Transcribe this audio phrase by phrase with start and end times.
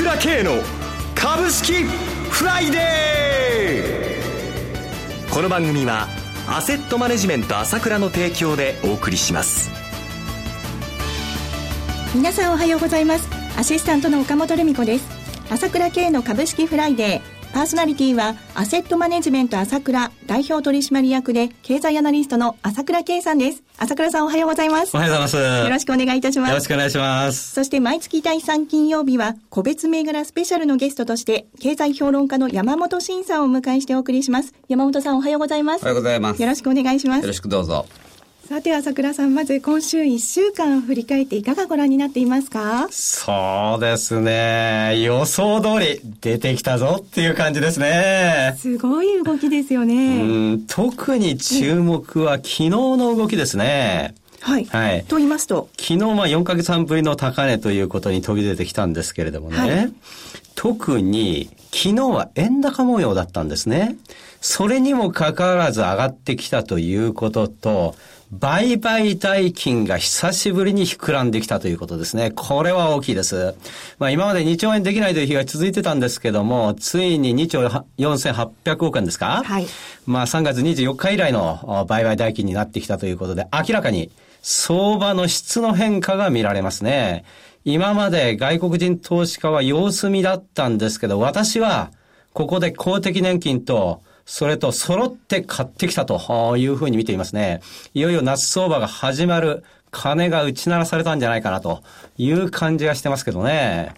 [0.00, 0.62] 倉慶の
[1.14, 5.34] 株式フライデー。
[5.34, 6.08] この番組は
[6.48, 9.68] アセットマネジメント朝倉の提供でお送りします。
[12.14, 13.28] 皆さんおはようございます。
[13.58, 15.06] アシスタントの岡本留美子です。
[15.50, 17.39] 朝倉慶の株式フライデー。
[17.52, 23.62] パーソナリティは、アセットマネジメント朝倉代表取締役で、経済アナリストの朝倉慶さんです。
[23.76, 24.94] 朝倉さんおはようございます。
[24.94, 25.64] おはようございます。
[25.64, 26.50] よろしくお願いいたします。
[26.50, 27.54] よろしくお願いします。
[27.54, 34.54] そして毎月第3金曜日は、個別銘柄スペシャルのゲストとして、経済評論家の山本慎さんをお迎えしてお送りします。
[34.68, 35.82] 山本さんおはようございます。
[35.82, 36.40] おはようございます。
[36.40, 37.22] よろしくお願いします。
[37.22, 37.84] よろしくどうぞ。
[38.50, 42.88] さて、朝倉さん、まず今週1週間振り返っていかがご覧になっていますか？
[42.90, 45.00] そうですね。
[45.00, 48.56] 予想通り出てきたぞっていう感じですね。
[48.58, 50.20] すごい動きですよね。
[50.20, 50.24] う
[50.56, 54.16] ん特に注目は昨日の動きですね。
[54.40, 54.64] はい。
[54.64, 55.04] はい。
[55.04, 55.68] と言いますと？
[55.78, 59.56] 昨日まあ4ヶ月半ぶりの高値ということに飛び出てきたんですけれどもね。
[59.58, 59.92] はい、
[60.56, 63.94] 特に昨日は円高模様だったんですね。
[64.40, 67.94] それにもかかわらず上がってきたということと、
[68.32, 72.30] 売買代金が久しぶりに膨らんできたということですね。
[72.30, 73.56] これは大きいです。
[73.98, 77.66] まあ今まで2兆円できないという日が続いてたんですけども、ついに2兆
[77.98, 79.42] 4800億円ですか？
[79.44, 79.66] はい。
[80.06, 87.24] まあ3月24日以来の売買代金になってきたということで、明らかに相場の質の変化が見られますね。
[87.64, 91.90] 今まで外国人投資家は様子見だったんですけど、私は
[92.32, 97.62] ここで公的年金とそれと揃って買ってきたというふうに見ていますね。
[97.94, 101.82] いよいよ夏相場が始まる金が打ち鳴らされたんじゃないかなと
[102.16, 103.92] いう感じがしてますけどね。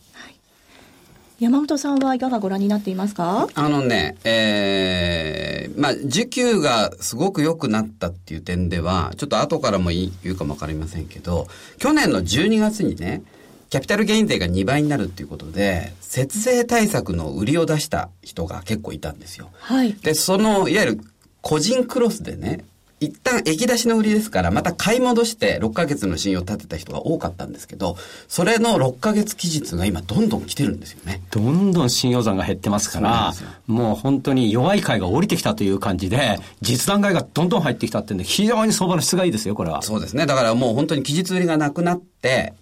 [1.38, 3.46] 山本さんはいかがご覧になっていますか？
[3.54, 11.46] あのね、ええー、まあ、需給がすごく良くなったっていう点では、ちょっと後からも言うかもわかりませんけど、
[11.76, 13.22] 去年の12月にね、
[13.72, 19.48] キャピタルゲイン税が2倍になるっていうことで、節税対策の売りを出した人が結構いたんですよ。
[19.60, 19.94] はい。
[19.94, 21.00] で、その、いわゆる
[21.40, 22.66] 個人クロスでね、
[23.00, 27.96] 一旦液出しの売りですから、また買い戻して6ヶ月の信用を立てた人が多かったんですけど、
[28.28, 31.22] それの6ヶ月期日が今どんどん来てるんですよね。
[31.30, 33.32] どんどん信用残が減ってますから、
[33.66, 39.80] もう本当に弱い買いが降りてきたという感じで、実弾買いがどんどん入ってきたってんで、非常に相場の質がいいですよ、これは。
[39.80, 40.26] そうですね。
[40.26, 42.11] だからもう本当に期日売りがなくなって、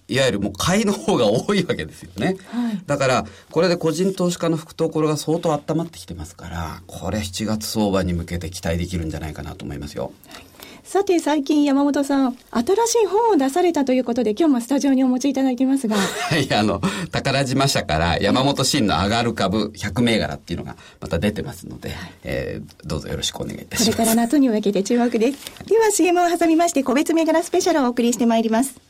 [0.08, 2.36] いわゆるもう買いの方が多いわけですよね。
[2.48, 10.12] はい、だから、これで個人投資家の懐が相当温まってきてますから、これ7月相場に向けて期待できるんじゃないかなと思いますよ。
[10.28, 10.50] はい
[10.90, 15.94] さて最近山本さん、新しい本を出されたということで今日もスタジオにお持ちいただいてますが。
[15.94, 16.82] はい、あの、
[17.12, 23.92] 宝島社から山本真の上がる株100銘柄っていうのがまた出てますので、はい、えー、どうぞよろしくお願いいたします。
[23.92, 25.38] これから夏に向けて注目です。
[25.64, 28.89] では CM を挟みまして個別銘柄スペシャルをお送りしてまいります。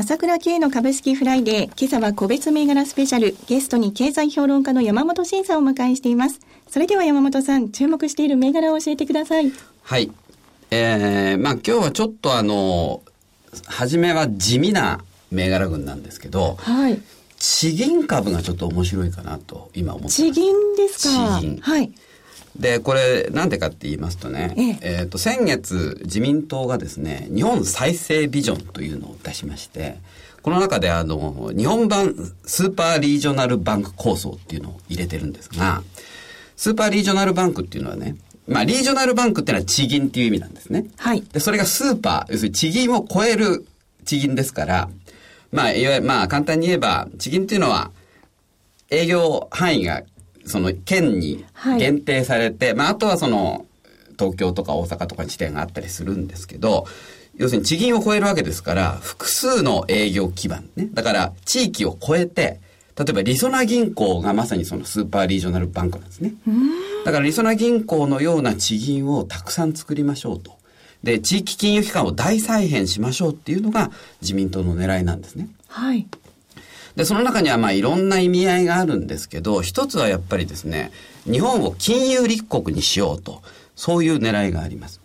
[0.00, 6.40] 朝倉慶の株式フライデー、今朝は個別銘柄スペシャル、ゲストに経済評論家の山本慎さんをお迎えしています。
[6.70, 9.52] それでは山本さん、注目している銘柄を教えてください。
[9.82, 10.10] はい。
[10.70, 13.02] えー、まあ今日はちょっとあの、
[13.66, 16.98] 初めは地味な銘柄群なんですけど、はい。
[17.36, 20.16] 地銀株がちょっと面白いかなと今思ってます。
[20.16, 21.58] 地銀ですか地銀。
[21.60, 21.92] はい。
[22.60, 29.96] で、これ、なんでかって言いますとね、えええー、と、先月、自民党がですね、日本再生ビジョンというのを出しまして、
[30.42, 32.14] この中であの、日本版
[32.44, 35.82] スーパーリージョナルバンク構想っていうのを入れてるんですが、
[36.56, 38.16] スーパーリージョナルバンクっていうのはね、
[38.46, 40.84] まあ、リージョナルバンクっていうのは地銀っていう意味なんですね。
[40.98, 41.22] はい。
[41.32, 43.66] で、それがスーパー、要するに地銀を超える
[44.04, 44.90] 地銀ですから、
[45.52, 47.90] まあ、いわゆる、まあ、簡単に言えば、地銀っていうのは、
[48.90, 50.02] 営業範囲が
[50.44, 51.44] その県に
[51.78, 53.66] 限定されて、はい、まああとはその
[54.18, 56.86] 東京とか大阪とかに支店があったりするんですけど、
[57.36, 60.88] 要するに地銀を超えるわけですから、複数の営業基盤ね。
[60.92, 62.60] だから地域を超えて、
[62.98, 66.34] 例えばりそな銀行がまさにそのスーパーリージョナルバンクなんですね。
[67.04, 70.52] だからりそな銀行のような地銀をたくさん作りましょうと。
[71.02, 73.90] で、地域金融機関を大再編しましょうっていうのが
[74.20, 75.48] 自民党の狙いなんですね。
[75.66, 76.06] はい。
[76.96, 80.90] で、その中にはまあいろんな意味合いがあるんですけど、一つはやっぱりですね、
[81.24, 83.42] 日本を金融立国にしようと、
[83.76, 85.00] そういう狙いがあります。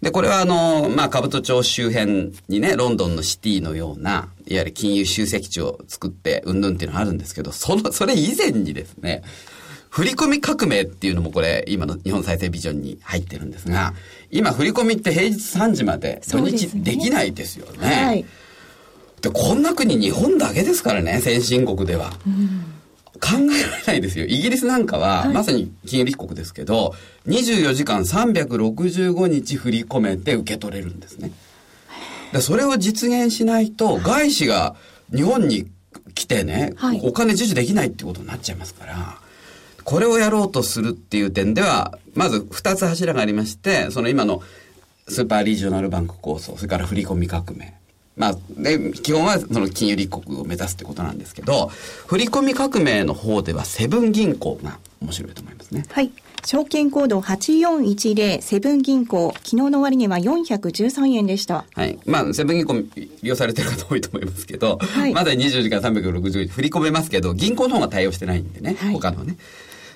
[0.00, 9.22] で、これはあの、まあ、兜町周辺にね、ロンドンのシティのような、いわゆる金融集積地を作って、うんぬんっていうのがあるんですけど、その、それ以前にですね、
[9.90, 13.94] 振込革命っていうのもこれ、今の日本再生ビジョンに入ってるんですが、
[14.30, 18.24] 今振込って平日3時まで土日できないですよね。
[19.22, 22.12] で、こんな国日本だけですからね、先進国では。
[22.26, 22.64] うん
[23.22, 24.26] 考えられないですよ。
[24.26, 26.92] イギリスなんかは、まさに金融立国ですけど、
[27.28, 31.30] 24時間365日振り込めて受け取れるんですね。
[32.32, 34.74] でそれを実現しないと、外資が
[35.14, 35.70] 日本に
[36.14, 39.18] 来てね、はい、お金授受できないってことになっちゃいますから、
[39.84, 44.42] これをやろうとするっていう点では、まず2つ柱がありまして、その今の
[45.06, 47.81] スーパーリージョナルバンク構想、それから振込革命。
[48.16, 51.68] まあ、で、基本はその金融立国を目指すってことなんですけど、
[52.06, 55.84] 振込革命の方ではセブン銀行が面白いと思いますね。
[55.90, 56.10] はい。
[56.44, 61.64] 証券コード8410セブン銀行、昨日の終値は413円でした。
[61.74, 61.98] はい。
[62.04, 69.36] まあ、セブン銀行利用されてる方多いと思いますけど、はい、まだ24時間360振り込めますけど、銀行の方が対応してないんでね、はい、他のね。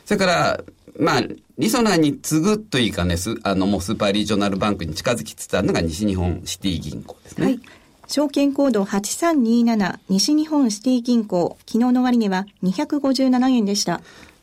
[0.04, 0.60] それから、
[0.98, 1.22] まあ、
[1.58, 7.46] リソナーに次ぐというかね、あの、もうスーパーリージョナルバンクに近づきつつあるのが西日本シティ銀行ですね。
[7.46, 7.60] はい。
[8.08, 14.00] 証券コード8327西日本シティ銀行、昨日の終値は257円でした。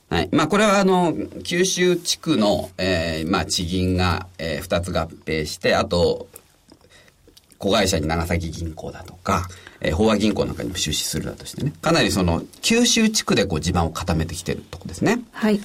[0.09, 0.29] はい。
[0.31, 1.13] まあ、これはあの、
[1.43, 6.27] 九州地区の、えー、まあ、地銀が、えー、二つ合併して、あと、
[7.57, 9.47] 子会社に長崎銀行だとか、
[9.79, 15.21] えー、飽和銀行なんかにも出資するだとしてね、かなりその、九州地区でこう地盤を固めてきてるとこですね。
[15.31, 15.61] はい。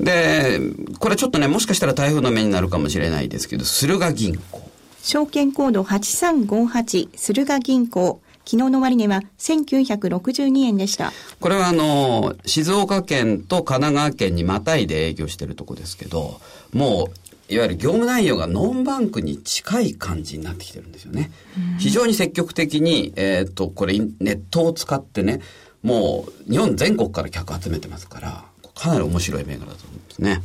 [0.00, 0.60] で、
[1.00, 4.73] これちょっとね、もしかしたら台風の目になるかもしれないですけど、駿河銀行。
[5.04, 8.22] 証券コード8358駿河銀行。
[8.46, 11.12] 昨日の終値は1962円でした。
[11.40, 16.40] これはあの、静岡県と神奈川県にまたいで営業してるとこですけど、
[16.72, 17.10] も
[17.50, 21.30] う、いわゆる業務内容がノンバンクに近い感じになってきてるんですよね。
[21.78, 25.42] 非常に積極的に、えっ、と、これネットを使ってね、
[25.82, 30.40] もう日本全国から客集めてますから、かなり面白い銘柄だと思うんですね。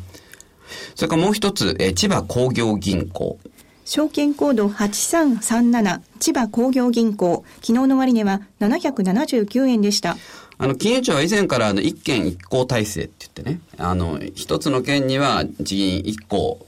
[0.96, 3.40] それからもう一つ、えー、千葉工業銀行。
[3.90, 10.16] 証券コード8337千葉工業銀行、昨日の終値は779円でした。
[10.60, 16.64] あの、金融庁は以前からあの、一件一行体制って言ってね、あの、一つの県には地銀一行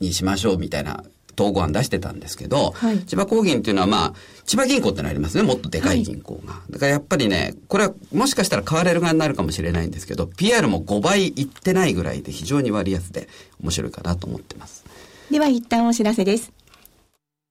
[0.00, 1.04] にしましょうみたいな
[1.38, 4.14] 統合案出してたんですけど、はい、千葉工銀っていうのはまあ、
[4.46, 5.42] 千葉銀行ってのありますね。
[5.42, 6.54] もっとでかい銀行が。
[6.54, 13.28] はい、だからやっぱりね、これはもしかしたら買われる側になるかもしれないんですけど、PR も5倍いってないぐらいで非常に割安で
[13.60, 14.87] 面白いかなと思ってます。
[15.30, 16.52] では一旦お知らせです。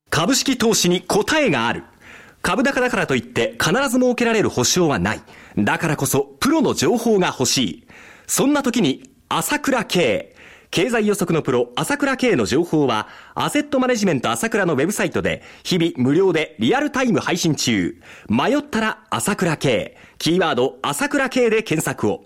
[0.09, 1.83] 株式投資に答えがある。
[2.41, 5.21] 株高だからといって必ず設けられる保証はない。
[5.57, 7.87] だからこそプロの情報が欲しい。
[8.25, 10.35] そんな時に朝倉慶。
[10.69, 17.95] 経済予測のプロ、朝倉慶の情報は、アセットマネジメント朝倉のウェブサイトで、日々無料でリアルタイム配信中。
[18.27, 19.95] 迷ったら朝倉慶。
[20.17, 22.25] キーワード、朝倉慶で検索を。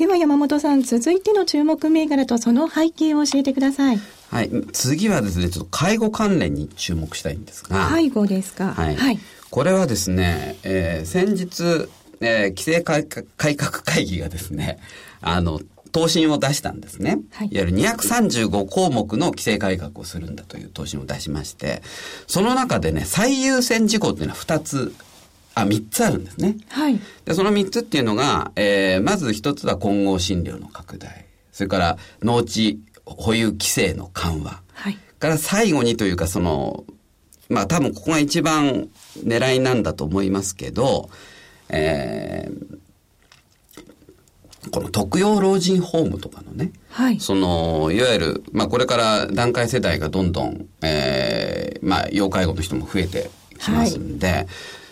[0.00, 4.00] では山本さん、続いての注目銘柄とその背景を教えてください。
[4.30, 4.50] はい。
[4.72, 7.86] 次はですね、ちょっと介護関連に注目したいんですが。
[7.90, 8.72] 介護ですか？
[8.72, 8.96] はい。
[8.96, 9.18] はい、
[9.50, 11.86] これはですね、えー、先日、
[12.22, 13.04] えー、規制改
[13.56, 14.78] 革会議がですね、
[15.20, 15.60] あの、
[15.92, 17.18] 答申を出したんですね。
[17.32, 21.82] はい、いわゆる235項目の規制改革をするんだという答申を出しまして、
[22.26, 24.94] その中でね、最優先事項っていうのは2つ、
[25.62, 26.56] あ、3つあるんですね。
[26.68, 27.00] はい。
[27.24, 31.26] で、その3つっていうのが、えー、まず1つは混合診療の拡大。
[31.52, 34.60] それから農地保有規制の緩和。
[34.72, 34.98] はい。
[35.18, 36.84] から最後にというか、その、
[37.48, 38.88] まあ多分ここが一番
[39.18, 41.10] 狙いなんだと思いますけど、
[41.68, 42.78] えー、
[44.70, 54.46] この特養老人ホームとかのね、はい、その、いわゆる、まあこれから段階世代がどんどん、えー、まあ要介護の人も増えてきますんで、はい、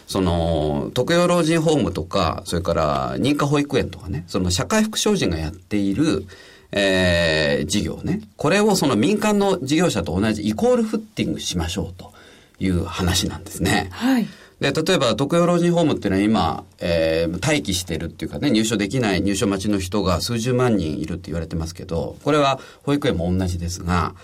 [0.08, 6.24] その、特養老人ホームとか、それから認可保育園とかね、その社会福祉法人がやっている、
[6.72, 8.22] えー、事業ね。
[8.38, 12.12] これをその民間の事業者と同じイコールフッティングしましょうと
[12.58, 13.88] いう話なんですね。
[13.90, 14.26] はい。
[14.60, 24.14] で、例えば、特養老人ホームっていうのは今、えー、待機してるっていうかね、入所できない入所待ちの人が数十万人いるって言われてますけど、これは保育園も同じですが、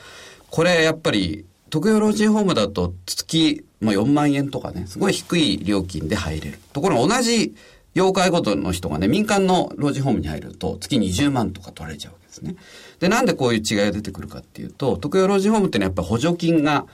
[0.49, 6.59] これやっぱり、特養老人ホームだと月、まあ、4万円とかね、すごい低い料金で入れる。
[6.73, 7.55] ところが同じ
[7.95, 12.57] 要介護度の人がね、民間の老人ホームに入ると月20万とか取られちゃうわけですね。
[12.99, 16.87] で、なんでこういう違いが出てくるかっていうと、特養老人ホームってのはやっぱ補助金が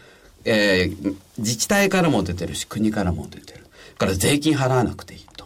[0.45, 3.67] えー、自治体からも出てるし、国からも出てる。
[3.99, 5.45] から税金払わなくていいと。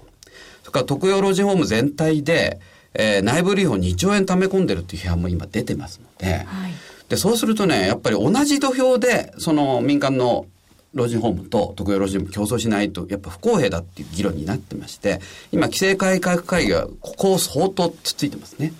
[0.62, 2.60] それから特養老人ホーム全体で、
[2.94, 6.72] えー、内部留保2兆円溜め込んでるっていう批判も今出てますので、はい、
[7.08, 10.46] で、そうするとね、やっぱり同じ土俵で、その民間の
[10.94, 15.20] 老人ホームと特養老人ホーム競争しないと、やっぱ不公平だっていう議論になってまして、
[15.52, 18.72] 今、規制改革会議はここを相当つついてますね。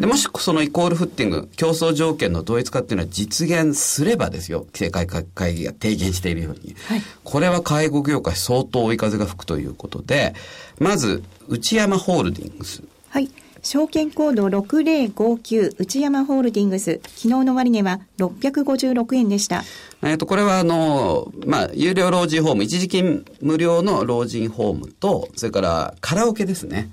[0.00, 6.76] で、もしそのイコールフッティング、競争条件の同一化っていうのは実現すればですよ、規制改革会議が提言しているように。
[6.86, 10.34] はい、これは介護業界相当追い風が吹くということで、
[10.78, 12.82] まず、内山ホールディングス。
[13.08, 13.28] はい。
[13.62, 19.62] 証券コード6059内山ホールディングス、昨日の終値は656円でした。
[20.02, 26.90] えっ、と、これはあの、まあ、有料老人ホーム、一時金無料の老人ホームと、それからカラオケですね。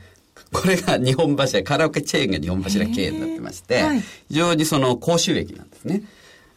[0.51, 6.03] これが日本柱、カラオケチェーンが日本柱経営になってまして、はい、非常にその高収益なんですね。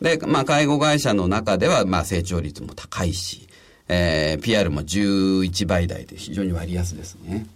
[0.00, 3.48] で、まあ、介護会社の中では、まあ、成長率も高いし、
[3.88, 7.46] えー、PR も11倍台で非常に割安ですね。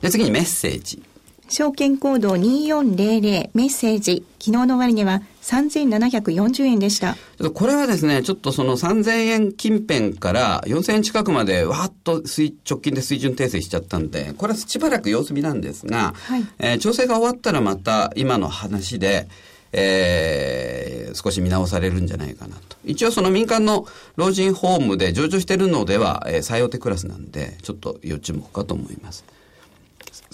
[0.00, 1.02] で、次にメッセージ。
[1.48, 4.24] 証券コード2400メッセージ。
[4.40, 7.16] 昨日の終値は3740円でした。
[7.54, 19.28] これはですね、ちょっとその3000円近辺から4000円近くまでわーっと直近で水準訂正しちゃったんで、これはしばらく様子見なんですが、はい、えー、調整が終わったらまた今の話で、
[19.72, 22.76] えー、少し見直されるんじゃないかなと。
[22.84, 23.86] 一応その民間の
[24.16, 29.24] 老人ホームで上場してるのでは、えー、最大手クラスなんで、ちょっと要注目かと思います。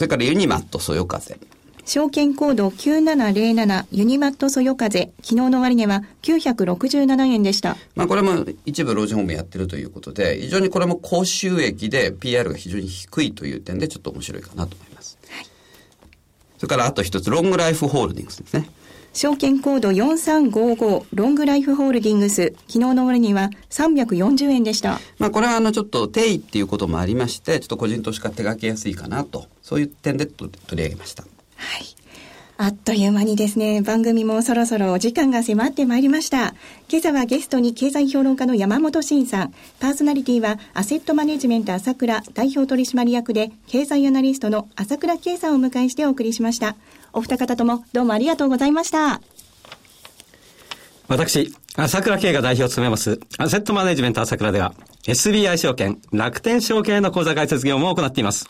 [0.02, 1.38] それからユニマットそよ風。
[1.85, 5.12] 証券コード9707ユニマットそよ風。
[5.23, 7.76] 昨日の終値は967円でした。
[7.94, 15.16] まあこれも一部老人ホームやってるということで、非常にこれも高収益で PR が非常に低いという点でちょっと面白いかなと思います。
[15.28, 15.47] はい、
[16.59, 18.68] それからあと一つ、ロングライフホールディングスですね。
[19.14, 25.00] 証券コード4355ロングライフホールディングス、昨日の終値は340円でした。
[25.19, 31.25] まあこれはあのちょっと定位っていうこともありまして、ちょっと個人投資家手がけやすいかなと、そういう点で取り上げました。
[31.57, 32.01] はい。
[32.62, 36.54] あっという間にですね、番組もそろそろお時間が迫ってまいりました。
[36.88, 46.76] 今朝はゲストに経済評論家の山本慎さん、パーソナリティはアセットマネジメント朝倉代表取締役で経済アナリストの朝倉圭さんをお迎えしてお送りしました。
[47.12, 49.21] お二方ともどうもありがとうございました。
[51.09, 54.73] 私、朝倉慶が代表を務めます、アセットマネジメント朝倉では、
[55.09, 58.49] SBI 証券、楽天証券の口座開設業務を行っています。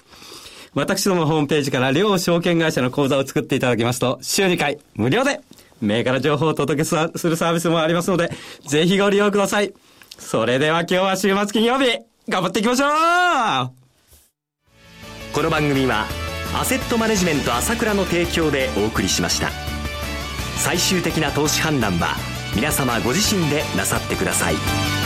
[0.75, 5.41] 私どもホームページから両証券会社の口座を作っていただきますと、週2回、無料で、
[5.83, 8.31] 銘柄情報をお届けするサービスもありますので、
[8.67, 9.75] ぜひご利用ください。
[10.19, 11.99] それでは今日は週末金曜日、
[12.29, 13.71] 頑張っていきましょう！
[15.35, 16.07] この番組は、
[16.55, 19.51] アセットマネジメント朝倉の提供でお送りしました。
[20.57, 22.17] 最終的な投資判断は
[22.55, 25.02] 皆様ご自身でなさってください。